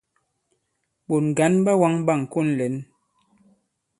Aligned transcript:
Ɓòt 1.07 1.21
ŋgǎn 1.29 1.53
ɓa 1.65 1.71
wāŋ 1.81 1.93
ɓâŋkon 2.05 2.47
lɛ̂n. 2.57 2.75